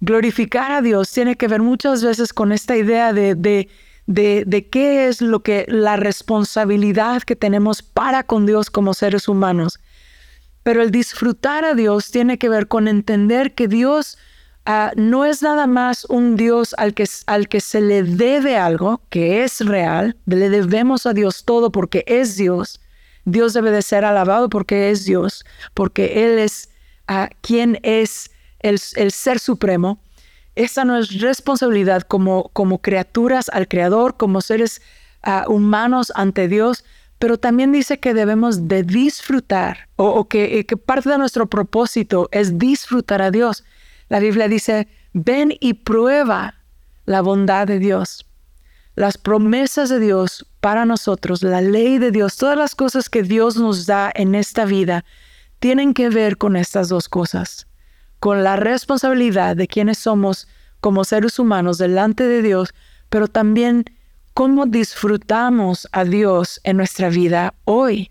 Glorificar 0.00 0.72
a 0.72 0.82
Dios 0.82 1.10
tiene 1.10 1.36
que 1.36 1.48
ver 1.48 1.60
muchas 1.60 2.02
veces 2.02 2.32
con 2.32 2.52
esta 2.52 2.76
idea 2.76 3.12
de, 3.12 3.68
de, 4.06 4.44
de 4.46 4.68
qué 4.68 5.08
es 5.08 5.20
lo 5.20 5.40
que 5.40 5.66
la 5.68 5.96
responsabilidad 5.96 7.22
que 7.22 7.36
tenemos 7.36 7.82
para 7.82 8.22
con 8.22 8.46
Dios 8.46 8.70
como 8.70 8.94
seres 8.94 9.28
humanos. 9.28 9.80
Pero 10.62 10.82
el 10.82 10.90
disfrutar 10.90 11.64
a 11.64 11.74
Dios 11.74 12.10
tiene 12.10 12.38
que 12.38 12.48
ver 12.48 12.68
con 12.68 12.88
entender 12.88 13.54
que 13.54 13.68
Dios 13.68 14.18
Ah, 14.68 14.90
no 14.96 15.24
es 15.24 15.42
nada 15.42 15.68
más 15.68 16.04
un 16.06 16.34
Dios 16.34 16.74
al 16.76 16.92
que, 16.92 17.04
al 17.26 17.48
que 17.48 17.60
se 17.60 17.80
le 17.80 18.02
debe 18.02 18.56
algo, 18.56 19.00
que 19.10 19.44
es 19.44 19.60
real, 19.60 20.16
le 20.26 20.50
debemos 20.50 21.06
a 21.06 21.12
Dios 21.12 21.44
todo 21.44 21.70
porque 21.70 22.02
es 22.08 22.36
Dios. 22.36 22.80
Dios 23.24 23.52
debe 23.52 23.70
de 23.70 23.80
ser 23.80 24.04
alabado 24.04 24.48
porque 24.48 24.90
es 24.90 25.04
Dios, 25.04 25.44
porque 25.72 26.24
Él 26.24 26.40
es 26.40 26.68
uh, 27.08 27.28
quien 27.42 27.78
es 27.84 28.32
el, 28.58 28.80
ser 28.80 29.38
supremo. 29.38 30.00
Esa 30.56 30.84
no 30.84 30.96
es 30.96 31.20
responsabilidad 31.20 32.02
como, 32.02 32.48
como 32.52 32.78
criaturas 32.80 33.50
al 33.52 33.68
Creador, 33.68 34.16
como 34.16 34.40
seres 34.40 34.82
ah, 35.22 35.44
humanos 35.48 36.12
ante 36.16 36.48
Dios, 36.48 36.84
pero 37.18 37.38
también 37.38 37.72
dice 37.72 37.98
que 37.98 38.14
debemos 38.14 38.66
de 38.66 38.82
disfrutar 38.82 39.88
o, 39.96 40.28
que, 40.28 40.66
que 40.66 40.76
parte 40.76 41.08
de 41.10 41.18
nuestro 41.18 41.46
propósito 41.46 42.28
es 42.32 42.58
disfrutar 42.58 43.22
a 43.22 43.30
Dios. 43.30 43.64
La 44.08 44.18
Biblia 44.18 44.48
dice, 44.48 44.88
ven 45.12 45.54
y 45.60 45.74
prueba 45.74 46.54
la 47.06 47.20
bondad 47.20 47.66
de 47.66 47.78
Dios, 47.78 48.26
las 48.94 49.16
promesas 49.18 49.88
de 49.88 50.00
Dios 50.00 50.46
para 50.60 50.84
nosotros, 50.84 51.42
la 51.42 51.60
ley 51.60 51.98
de 51.98 52.10
Dios, 52.10 52.36
todas 52.36 52.56
las 52.56 52.74
cosas 52.74 53.08
que 53.08 53.22
Dios 53.22 53.56
nos 53.56 53.86
da 53.86 54.10
en 54.14 54.34
esta 54.34 54.64
vida 54.64 55.04
tienen 55.58 55.94
que 55.94 56.08
ver 56.08 56.36
con 56.36 56.56
estas 56.56 56.88
dos 56.88 57.08
cosas, 57.08 57.65
con 58.26 58.42
la 58.42 58.56
responsabilidad 58.56 59.54
de 59.54 59.68
quienes 59.68 59.98
somos 59.98 60.48
como 60.80 61.04
seres 61.04 61.38
humanos 61.38 61.78
delante 61.78 62.26
de 62.26 62.42
Dios, 62.42 62.74
pero 63.08 63.28
también 63.28 63.84
cómo 64.34 64.66
disfrutamos 64.66 65.86
a 65.92 66.02
Dios 66.02 66.60
en 66.64 66.76
nuestra 66.76 67.08
vida 67.08 67.54
hoy. 67.62 68.10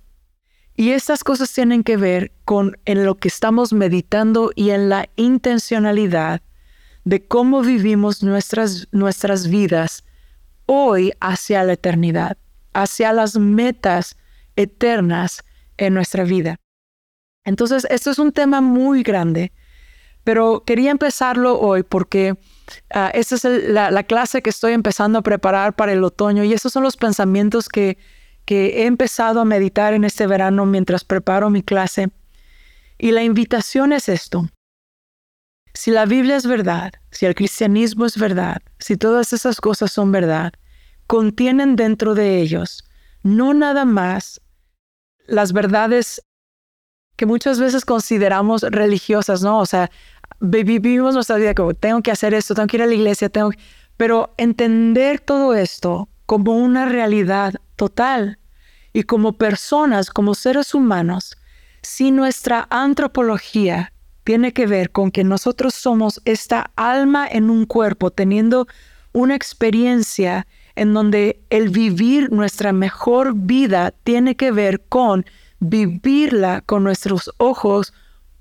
Y 0.73 0.91
estas 0.91 1.21
cosas 1.25 1.51
tienen 1.51 1.83
que 1.83 1.97
ver 1.97 2.31
con 2.45 2.77
en 2.85 3.03
lo 3.03 3.15
que 3.15 3.27
estamos 3.27 3.73
meditando 3.73 4.51
y 4.55 4.69
en 4.69 4.87
la 4.87 5.09
intencionalidad 5.17 6.41
de 7.03 7.27
cómo 7.27 7.61
vivimos 7.61 8.23
nuestras, 8.23 8.87
nuestras 8.93 9.49
vidas 9.49 10.05
hoy 10.65 11.11
hacia 11.19 11.61
la 11.65 11.73
eternidad, 11.73 12.37
hacia 12.71 13.11
las 13.11 13.35
metas 13.37 14.15
eternas 14.55 15.43
en 15.75 15.93
nuestra 15.93 16.23
vida. 16.23 16.55
Entonces, 17.43 17.85
esto 17.89 18.11
es 18.11 18.17
un 18.17 18.31
tema 18.31 18.61
muy 18.61 19.03
grande, 19.03 19.51
pero 20.25 20.63
quería 20.65 20.91
empezarlo 20.91 21.57
hoy 21.57 21.83
porque 21.83 22.35
ah, 22.93 23.09
esta 23.13 23.35
es 23.35 23.43
la, 23.45 23.89
la 23.89 24.03
clase 24.03 24.41
que 24.41 24.49
estoy 24.49 24.73
empezando 24.73 25.19
a 25.19 25.21
preparar 25.21 25.77
para 25.77 25.93
el 25.93 26.03
otoño 26.03 26.43
y 26.43 26.51
esos 26.51 26.73
son 26.73 26.83
los 26.83 26.97
pensamientos 26.97 27.69
que 27.69 27.97
que 28.45 28.81
he 28.81 28.85
empezado 28.85 29.41
a 29.41 29.45
meditar 29.45 29.93
en 29.93 30.03
este 30.03 30.27
verano 30.27 30.65
mientras 30.65 31.03
preparo 31.03 31.49
mi 31.49 31.63
clase. 31.63 32.11
Y 32.97 33.11
la 33.11 33.23
invitación 33.23 33.91
es 33.91 34.07
esto. 34.07 34.47
Si 35.73 35.91
la 35.91 36.05
Biblia 36.05 36.37
es 36.37 36.45
verdad, 36.45 36.93
si 37.11 37.25
el 37.25 37.35
cristianismo 37.35 38.05
es 38.05 38.17
verdad, 38.17 38.61
si 38.79 38.95
todas 38.95 39.33
esas 39.33 39.59
cosas 39.59 39.91
son 39.91 40.11
verdad, 40.11 40.53
contienen 41.07 41.75
dentro 41.75 42.13
de 42.13 42.39
ellos 42.39 42.83
no 43.23 43.53
nada 43.55 43.85
más 43.85 44.39
las 45.25 45.51
verdades 45.51 46.21
que 47.15 47.25
muchas 47.25 47.59
veces 47.59 47.83
consideramos 47.83 48.61
religiosas, 48.61 49.41
¿no? 49.41 49.59
O 49.59 49.65
sea, 49.65 49.89
vivimos 50.45 51.13
nuestra 51.13 51.37
vida 51.37 51.53
como 51.53 51.73
tengo 51.73 52.01
que 52.01 52.11
hacer 52.11 52.33
esto, 52.33 52.55
tengo 52.55 52.67
que 52.67 52.77
ir 52.77 52.83
a 52.83 52.87
la 52.87 52.93
iglesia, 52.93 53.29
tengo 53.29 53.51
Pero 53.97 54.33
entender 54.37 55.19
todo 55.19 55.53
esto 55.53 56.09
como 56.25 56.57
una 56.57 56.85
realidad 56.85 57.55
total 57.75 58.39
y 58.93 59.03
como 59.03 59.33
personas, 59.33 60.09
como 60.09 60.35
seres 60.35 60.73
humanos, 60.73 61.37
si 61.81 62.11
nuestra 62.11 62.67
antropología 62.69 63.91
tiene 64.23 64.53
que 64.53 64.65
ver 64.65 64.91
con 64.91 65.11
que 65.11 65.23
nosotros 65.23 65.75
somos 65.75 66.21
esta 66.25 66.71
alma 66.75 67.27
en 67.27 67.49
un 67.49 67.65
cuerpo, 67.65 68.09
teniendo 68.09 68.67
una 69.13 69.35
experiencia 69.35 70.47
en 70.75 70.93
donde 70.93 71.41
el 71.49 71.69
vivir 71.69 72.31
nuestra 72.31 72.73
mejor 72.73 73.33
vida 73.35 73.91
tiene 74.03 74.35
que 74.35 74.51
ver 74.51 74.81
con 74.81 75.25
vivirla 75.59 76.61
con 76.61 76.83
nuestros 76.83 77.31
ojos 77.37 77.93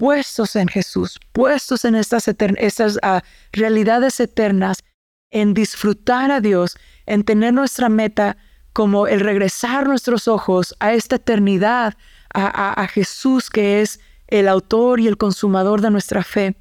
puestos 0.04 0.54
en 0.54 0.68
Jesús, 0.68 1.18
puestos 1.32 1.87
en 1.87 1.94
estas, 1.94 2.28
uh, 2.28 3.20
realidades 3.52 4.20
eternas, 4.20 4.84
en 5.30 5.54
disfrutar 5.54 6.30
a 6.30 6.42
Dios, 6.42 6.76
en 7.06 7.25
tener 7.25 7.54
nuestra 7.54 7.88
meta 7.88 8.37
como 8.75 9.06
el 9.06 9.20
regresar 9.20 9.88
nuestros 9.88 10.28
ojos 10.28 10.76
a 10.78 10.92
esta 10.92 11.16
eternidad, 11.16 11.94
a, 12.34 12.87
Jesús 12.88 13.49
que 13.49 13.80
es 13.80 13.99
el 14.26 14.46
autor 14.46 15.00
y 15.00 15.08
el 15.08 15.16
consumador 15.16 15.80
de 15.80 15.90
nuestra 15.90 16.23
fe. 16.23 16.54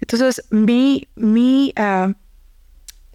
Entonces, 0.00 0.44
mi, 0.50 1.08
mi 1.16 1.72
uh, 1.78 2.12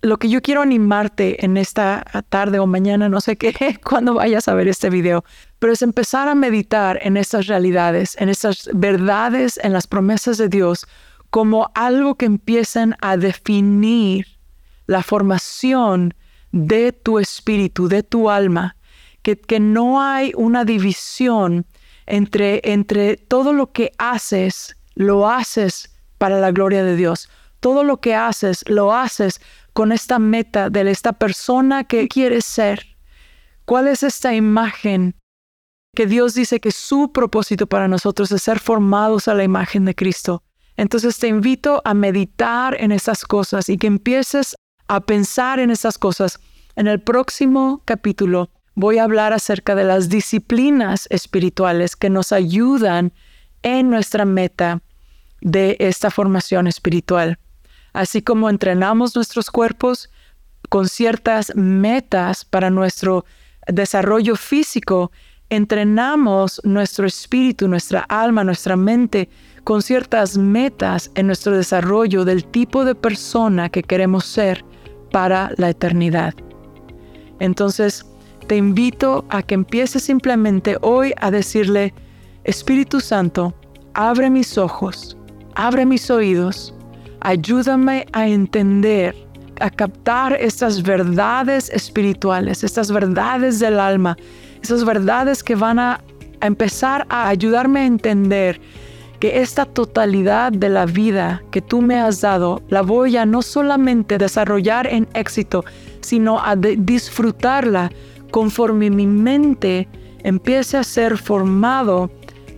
lo 0.03 0.17
que 0.19 0.27
yo 0.27 0.41
quiero 0.41 0.62
animarte 0.62 1.43
en 1.45 1.55
esta 1.55 2.03
tarde 2.27 2.60
o 2.60 2.67
mañana, 2.67 3.07
no 3.07 3.22
sé 3.22 3.38
qué, 3.38 3.79
cuando 3.89 4.13
vayas 4.13 4.50
a 4.50 4.53
ver 4.53 4.67
este 4.67 4.89
video, 4.89 5.24
pero 5.60 5.72
es 5.72 5.81
empezar 5.81 6.27
a 6.27 6.36
meditar 6.36 7.00
en 7.01 7.15
estas 7.15 7.48
realidades, 7.48 8.17
en 8.19 8.27
estas 8.27 8.69
verdades, 8.74 9.57
en 9.63 9.72
las 9.72 9.88
promesas 9.88 10.38
de 10.38 10.50
Dios, 10.50 10.86
como 11.29 11.72
algo 11.74 12.15
que 12.15 12.25
empiezan 12.25 12.98
a 13.01 13.15
definir 13.15 14.27
la 14.88 15.03
formación 15.03 16.13
de 16.51 16.91
tu 16.91 17.17
espíritu, 17.17 17.88
de 17.88 18.03
tu 18.03 18.29
alma, 18.29 18.75
que, 19.22 19.39
que 19.39 19.62
no 19.62 20.01
hay 20.01 20.33
una 20.36 20.65
división 20.65 21.65
entre, 22.05 22.60
entre 22.65 23.15
todo 23.15 23.53
lo 23.53 23.72
que 23.72 23.93
haces, 23.98 24.75
lo 24.95 25.29
haces 25.29 25.95
para 26.17 26.41
la 26.41 26.51
gloria 26.51 26.83
de 26.83 26.98
Dios. 26.98 27.29
Todo 27.62 27.86
lo 27.86 28.01
que 28.01 28.13
haces, 28.13 28.65
lo 28.67 28.93
haces 28.93 29.39
con 29.74 29.92
esta 29.92 30.20
meta 30.20 30.70
de 30.70 30.89
esta 30.89 31.13
persona 31.13 31.84
que 31.84 32.08
quieres 32.08 32.46
ser? 32.46 32.86
¿Cuál 33.65 33.88
es 33.88 34.03
esta 34.03 34.34
imagen 34.34 35.15
que 35.96 36.06
Dios 36.06 36.34
dice 36.34 36.60
que 36.60 36.72
su 36.72 37.12
propósito 37.12 37.68
para 37.68 37.88
nosotros 37.88 38.32
es 38.32 38.44
ser 38.44 38.60
formados 38.60 39.27
a 39.27 39.34
la 39.34 39.44
imagen 39.44 39.86
de 39.86 39.96
Cristo? 39.96 40.44
Entonces 40.77 41.18
te 41.20 41.27
invito 41.27 41.82
a 41.86 41.94
meditar 41.94 42.75
en 42.80 42.92
estas 42.92 43.24
cosas 43.25 43.70
y 43.70 43.77
que 43.77 43.88
empieces 43.88 44.56
a 44.88 45.01
pensar 45.01 45.60
en 45.60 45.70
estas 45.70 45.98
cosas. 45.98 46.39
En 46.75 46.88
el 46.88 47.01
próximo 47.01 47.82
capítulo 47.86 48.50
voy 48.75 48.98
a 48.98 49.03
hablar 49.03 49.34
acerca 49.34 49.75
de 49.75 49.84
las 49.84 50.10
disciplinas 50.10 51.08
espirituales 51.10 51.96
que 51.96 52.10
nos 52.10 52.32
ayudan 52.32 53.13
en 53.62 53.89
nuestra 53.89 54.25
meta 54.25 54.82
de 55.42 55.77
esta 55.80 56.10
formación 56.10 56.68
espiritual 56.68 57.38
así 57.93 58.21
como 58.21 58.50
entrenamos 58.50 59.15
nuestros 59.15 59.50
cuerpos 59.50 60.09
con 60.69 60.88
ciertas 60.88 61.55
metas 61.55 62.43
para 62.43 62.69
nuestro 62.69 63.25
desarrollo 63.67 64.35
físico, 64.35 65.12
entrenamos 65.50 66.59
nuestro 66.63 67.05
espíritu, 67.05 67.67
nuestra 67.67 68.01
alma, 68.01 68.43
nuestra 68.43 68.75
mente 68.75 69.29
con 69.63 69.82
ciertas 69.82 70.38
metas 70.38 71.12
en 71.15 71.27
nuestro 71.27 71.56
desarrollo 71.56 72.25
del 72.25 72.43
tipo 72.45 72.84
de 72.84 72.95
persona 72.95 73.69
que 73.69 73.84
queremos 73.84 74.25
ser 74.25 74.65
para 75.12 75.51
la 75.58 75.69
eternidad. 75.69 76.34
Entonces, 77.39 78.06
te 78.47 78.58
invito 78.58 79.25
a 79.29 79.43
que 79.43 79.53
empieces 79.53 80.03
simplemente 80.03 80.77
hoy 80.82 81.13
a 81.17 81.32
decirle, 81.32 81.93
Espíritu 82.43 82.99
Santo, 82.99 83.53
abre 83.93 84.29
mis 84.29 84.58
ojos, 84.58 85.17
abre 85.56 85.86
mis 85.86 86.10
oídos, 86.10 86.73
Ayúdame 87.25 88.05
a 88.12 88.27
entender, 88.27 89.15
a 89.62 89.69
captar 89.69 90.33
estas 90.33 90.83
verdades 90.83 91.69
espirituales, 91.69 92.65
estas 92.65 92.91
verdades 92.91 93.59
del 93.59 93.79
alma, 93.79 94.17
esas 94.62 94.83
verdades 94.83 95.41
que 95.41 95.55
van 95.55 95.79
a, 95.79 96.01
empezar 96.41 97.05
a 97.07 97.29
ayudarme 97.29 97.79
a 97.79 97.86
entender 97.86 98.59
que 99.21 99.39
esta 99.39 99.63
totalidad 99.63 100.51
de 100.51 100.67
la 100.67 100.86
vida 100.86 101.41
que 101.49 101.62
tú 101.62 101.81
me 101.81 101.97
has 101.97 102.19
dado 102.19 102.62
la 102.67 102.81
voy 102.81 103.15
a 103.15 103.25
no 103.25 103.41
solamente 103.41 104.17
desarrollar 104.17 104.86
en 104.88 105.07
éxito, 105.13 105.63
sino 106.01 106.41
a 106.43 106.57
disfrutarla 106.57 107.89
conforme 108.31 108.89
mi 108.89 109.07
mente 109.07 109.88
empiece 110.23 110.75
a 110.75 110.83
ser 110.83 111.17
formado 111.17 112.12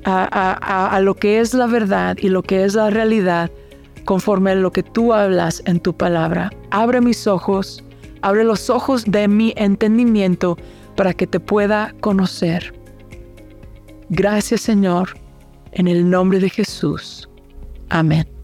a, 0.05 0.99
lo 1.03 1.13
que 1.13 1.39
es 1.39 1.53
la 1.53 1.67
verdad 1.67 2.17
y 2.19 2.29
lo 2.29 2.41
que 2.41 2.63
es 2.63 2.73
la 2.73 2.89
realidad 2.89 3.51
conforme 4.05 4.51
a 4.51 4.55
lo 4.55 4.71
que 4.71 4.83
tú 4.83 5.13
hablas 5.13 5.61
en 5.65 5.79
tu 5.79 5.93
palabra. 5.93 6.51
Abre 6.71 7.01
mis 7.01 7.27
ojos, 7.27 7.83
abre 8.21 8.43
los 8.43 8.69
ojos 8.69 9.03
de 9.05 9.27
mi 9.27 9.53
entendimiento 9.57 10.57
para 10.95 11.13
que 11.13 11.27
te 11.27 11.39
pueda 11.39 11.93
conocer. 11.99 12.73
Gracias 14.09 14.61
Señor, 14.61 15.17
en 15.71 15.87
el 15.87 16.09
nombre 16.09 16.39
de 16.39 16.49
Jesús. 16.49 17.27
Amén. 17.89 18.34